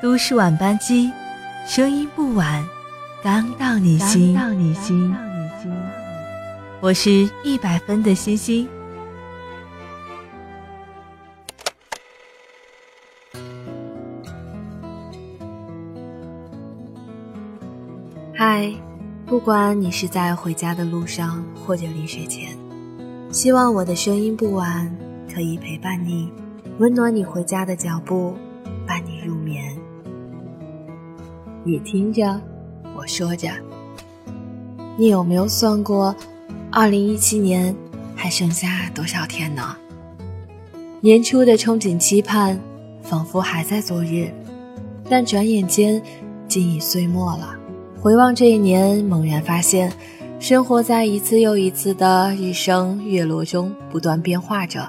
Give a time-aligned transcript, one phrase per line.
[0.00, 1.10] 都市晚班机，
[1.66, 2.64] 声音不晚，
[3.20, 4.32] 刚到你心。
[4.32, 5.12] 到你心。
[6.80, 8.68] 我是一百分的星星。
[18.32, 18.72] 嗨，
[19.26, 22.56] 不管你是在回家的路上，或者临睡前，
[23.32, 24.96] 希望我的声音不晚，
[25.34, 26.32] 可以陪伴你，
[26.78, 28.36] 温暖你回家的脚步，
[28.86, 29.76] 伴你入眠。
[31.68, 32.40] 你听着，
[32.96, 33.50] 我说着。
[34.96, 36.16] 你有没有算过，
[36.72, 37.76] 二零一七年
[38.16, 39.76] 还剩下多少天呢？
[41.02, 42.58] 年初的憧憬期盼，
[43.02, 44.32] 仿佛还在昨日，
[45.10, 46.02] 但转眼间
[46.48, 47.54] 竟已岁末了。
[48.00, 49.92] 回望这一年，猛然发现，
[50.40, 54.88] 生活在一次又一次的日升月落中不断变化着。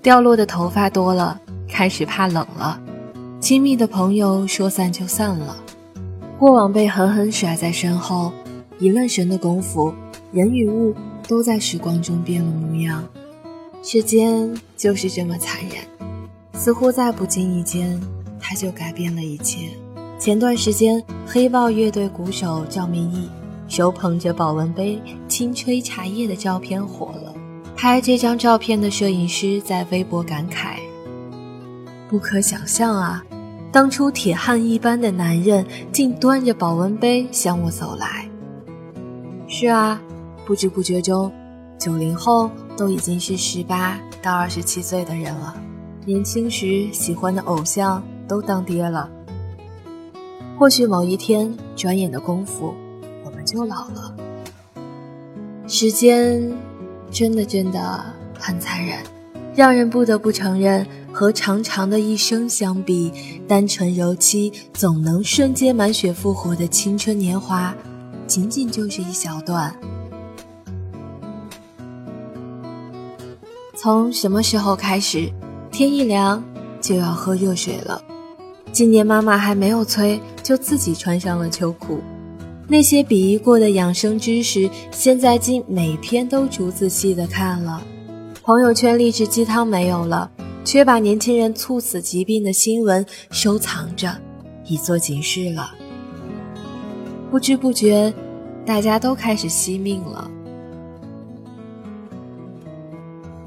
[0.00, 2.78] 掉落的头发多了，开始怕冷了；
[3.40, 5.56] 亲密的朋友说散就散了。
[6.42, 8.32] 过往被狠狠甩在身后，
[8.80, 9.94] 一愣神的功夫，
[10.32, 10.92] 人与物
[11.28, 13.04] 都在时光中变了模样。
[13.80, 15.84] 时间就是这么残忍，
[16.54, 17.96] 似乎在不经意间，
[18.40, 19.68] 它就改变了一切。
[20.18, 23.28] 前段时间，黑豹乐队鼓手赵明义
[23.68, 27.32] 手捧着保温杯轻吹茶叶的照片火了。
[27.76, 30.78] 拍这张照片的摄影师在微博感慨
[32.10, 33.24] ：“不可想象啊！”
[33.72, 38.28] 当初铁汉一般的男人，竟端着保温杯向我走来。
[39.48, 39.98] 是啊，
[40.44, 41.32] 不知不觉中，
[41.78, 45.56] 九零后都已经是十八到二十七岁的人了。
[46.04, 49.08] 年轻时喜欢的偶像都当爹了。
[50.58, 52.74] 或许某一天，转眼的功夫，
[53.24, 54.14] 我们就老了。
[55.66, 56.52] 时间，
[57.10, 58.04] 真的真的
[58.38, 58.98] 很残忍，
[59.54, 60.86] 让人不得不承认。
[61.22, 63.12] 和长长的一生相比，
[63.46, 67.72] 单纯柔妻总能瞬间满血复活的青春年华，
[68.26, 69.72] 仅仅就是一小段。
[73.76, 75.32] 从什么时候开始，
[75.70, 76.42] 天一凉
[76.80, 78.02] 就要喝热水了？
[78.72, 82.00] 今年妈妈还没有催，就自己穿上了秋裤。
[82.66, 87.80] 那些鄙夷过的养生知识，现在竟每天都逐字细的看了。
[88.42, 90.28] 朋友圈励志鸡汤没有了。
[90.64, 94.16] 却把年轻人猝死疾病的新闻收藏着，
[94.66, 95.72] 以作警示了。
[97.30, 98.12] 不知不觉，
[98.64, 100.30] 大家都开始惜命了。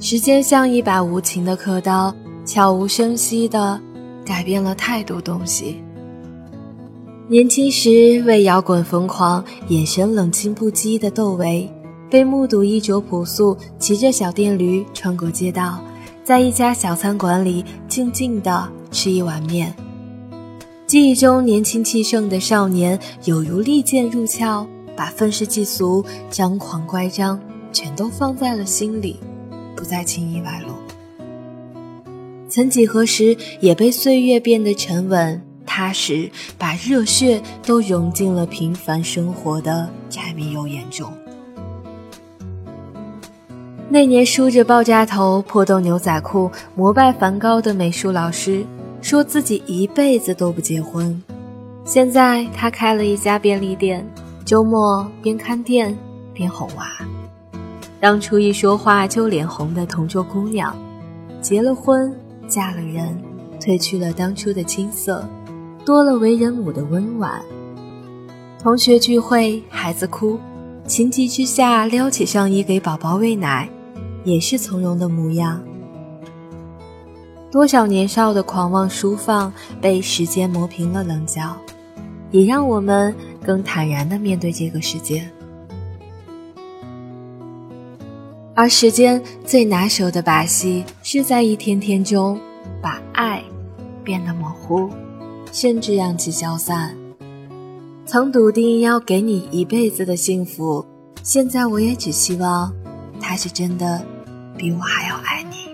[0.00, 2.14] 时间像一把无情的刻刀，
[2.44, 3.80] 悄无声息地
[4.24, 5.82] 改变了太多东西。
[7.28, 11.70] 年轻时为摇滚疯狂、眼神冷清不羁的窦唯，
[12.08, 15.82] 被目睹衣着朴素、骑着小电驴穿过街道。
[16.28, 19.74] 在一家小餐馆里静静地吃一碗面，
[20.86, 27.40] 记忆中年轻气盛的少年有如利剑入鞘，把愤世嫉俗、张狂乖张
[27.72, 29.18] 全都放在了心里，
[29.74, 30.74] 不再轻易外露。
[32.46, 41.10] 曾几何时，也被岁月变得沉稳踏实，把热血都融进了平凡生活的柴米油盐中。
[43.90, 48.62] 那年梳着爆炸头、破洞牛仔裤、膜拜梵高的美术老师，
[49.00, 51.22] 说自己一辈子都不结婚。
[51.86, 54.06] 现在他开了一家便利店，
[54.44, 55.96] 周末边看店
[56.34, 56.86] 边哄娃。
[57.98, 60.76] 当初一说话就脸红的同桌姑娘，
[61.40, 62.14] 结了婚，
[62.46, 63.18] 嫁了人，
[63.58, 65.26] 褪去了当初的青涩，
[65.86, 67.40] 多了为人母的温婉。
[68.62, 70.38] 同学聚会，孩子哭，
[70.86, 73.66] 情急之下撩起上衣给宝宝喂奶。
[74.28, 75.60] 也是从容的模样。
[77.50, 79.50] 多少年少的狂妄舒放，
[79.80, 81.56] 被时间磨平了棱角，
[82.30, 85.26] 也让我们更坦然地面对这个世界。
[88.54, 92.38] 而时间最拿手的把戏，是在一天天中，
[92.82, 93.42] 把爱
[94.04, 94.90] 变得模糊，
[95.50, 96.94] 甚至让其消散。
[98.04, 100.84] 曾笃定要给你一辈子的幸福，
[101.22, 102.70] 现在我也只希望，
[103.18, 104.04] 他是真的。
[104.58, 105.70] 比我还要爱你，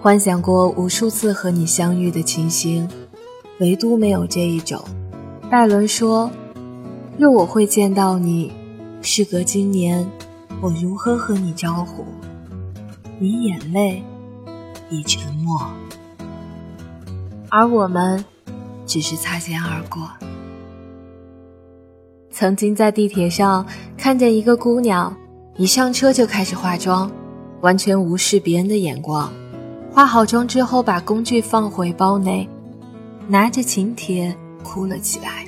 [0.00, 2.88] 幻想过无数次和你相遇的情形，
[3.60, 4.82] 唯独没有这一种。
[5.50, 6.30] 拜伦说
[7.18, 8.50] ：“若我会见到你，
[9.02, 10.10] 事隔今年，
[10.62, 12.06] 我如何和你招呼？
[13.20, 14.02] 以眼泪，
[14.88, 15.60] 以沉默，
[17.50, 18.24] 而我们
[18.86, 20.08] 只是擦肩而过。”
[22.32, 23.64] 曾经在地铁上
[23.96, 25.14] 看见一个姑娘，
[25.56, 27.10] 一上车就开始化妆。
[27.64, 29.32] 完全无视别人的眼光，
[29.90, 32.46] 化好妆之后把工具放回包内，
[33.26, 35.46] 拿着请帖哭了起来。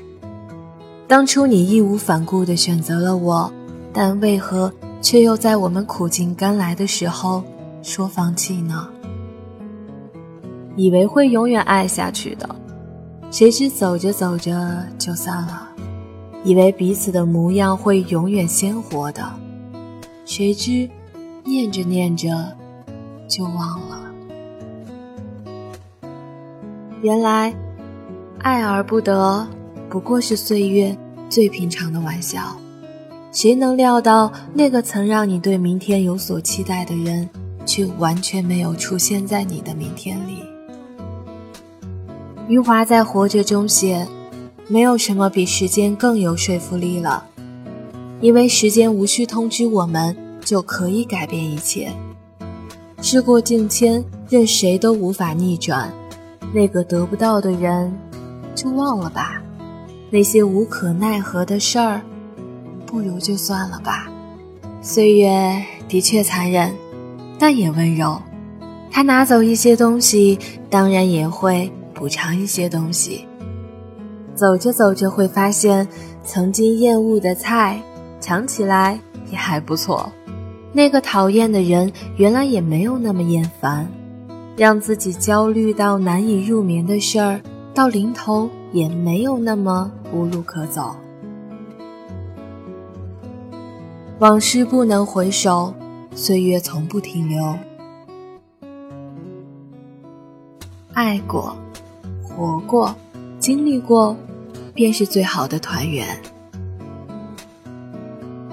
[1.06, 3.52] 当初你义无反顾地选择了我，
[3.92, 4.72] 但为何
[5.02, 7.44] 却又在我们苦尽甘来的时候
[7.82, 8.88] 说放弃呢？
[10.74, 12.48] 以为会永远爱下去的，
[13.30, 15.68] 谁知走着走着就散了；
[16.44, 19.22] 以为彼此的模样会永远鲜活的，
[20.24, 20.88] 谁知
[21.46, 22.28] 念着念着
[23.28, 24.00] 就忘了。
[27.02, 27.54] 原来，
[28.38, 29.46] 爱而不得，
[29.88, 30.96] 不过是岁月
[31.28, 32.56] 最平常的玩笑。
[33.30, 37.28] 谁能料到，那个曾让你对明天有所期待的人，
[37.64, 40.42] 却完全没有出现在你的明天里？
[42.48, 44.06] 余华在《活着》中写
[44.68, 47.26] ：“没有什么比时间更有说服力了，
[48.20, 50.16] 因为时间无需通知我们，
[50.46, 51.92] 就可以改变一切。
[53.02, 55.92] 事过境迁，任谁都无法逆转。
[56.54, 57.92] 那个得不到的人，
[58.54, 59.42] 就忘了吧。
[60.08, 62.00] 那些无可奈何的事儿，
[62.86, 64.08] 不如就算了吧。
[64.80, 66.74] 岁月的确残忍，
[67.38, 68.22] 但也温柔。
[68.90, 70.38] 他拿走一些东西，
[70.70, 73.26] 当然也会。”补偿一些东西，
[74.34, 75.88] 走着走着会发现，
[76.22, 77.80] 曾经厌恶的菜，
[78.20, 79.00] 尝起来
[79.30, 80.12] 也还不错。
[80.76, 83.90] 那个讨厌的人，原来也没有那么厌烦。
[84.58, 87.40] 让自己焦虑到难以入眠的事儿，
[87.72, 90.94] 到临头也没有那么无路可走。
[94.18, 95.72] 往事不能回首，
[96.14, 97.56] 岁月从不停留。
[100.92, 101.56] 爱过。
[102.22, 102.94] 活过，
[103.38, 104.14] 经历过，
[104.74, 106.06] 便是最好的团圆。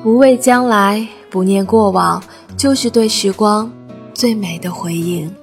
[0.01, 2.21] 不畏将来，不念过往，
[2.55, 3.73] 就是对时光
[4.13, 5.33] 最美的回应。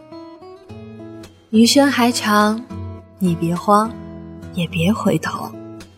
[1.50, 2.64] 余生还长，
[3.18, 3.90] 你别慌，
[4.54, 5.50] 也别回头，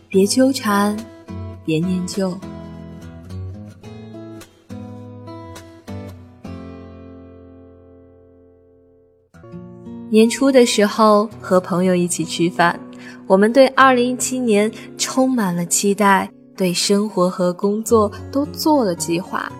[0.09, 0.97] 别纠缠，
[1.63, 2.35] 别念旧。
[10.09, 12.79] 年初的时候和朋友一起吃饭，
[13.27, 19.51] 我们对2017年充满了期待，对生活和工作都做了计划。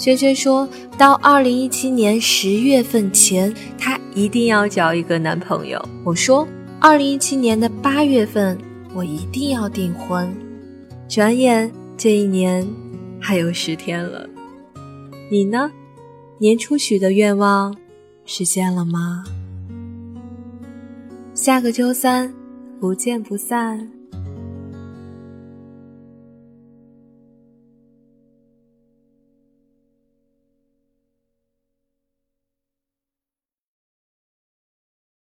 [0.00, 0.66] 轩轩说
[0.96, 5.78] 到2017年十月份前，他一定要找一个男朋友。
[6.02, 6.48] 我说
[6.80, 8.56] 2017年的八月份，
[8.94, 10.34] 我一定要订婚。
[11.06, 12.66] 转眼这一年
[13.20, 14.26] 还有十天了，
[15.30, 15.70] 你呢？
[16.38, 17.76] 年初许的愿望
[18.24, 19.22] 实现了吗？
[21.34, 22.32] 下个周三，
[22.80, 23.86] 不见不散。